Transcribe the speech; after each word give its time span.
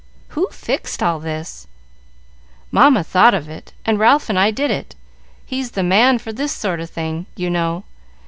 "Who 0.29 0.47
fixed 0.49 1.03
all 1.03 1.19
this?" 1.19 1.67
"Mamma 2.71 3.03
thought 3.03 3.35
of 3.35 3.47
it, 3.47 3.71
and 3.85 3.99
Ralph 3.99 4.29
and 4.31 4.39
I 4.39 4.49
did 4.49 4.71
it. 4.71 4.95
He's 5.45 5.69
the 5.77 5.83
man 5.83 6.17
for 6.17 6.33
this 6.33 6.51
sort 6.53 6.79
of 6.79 6.89
thing, 6.89 7.27
you 7.35 7.51
know. 7.51 7.83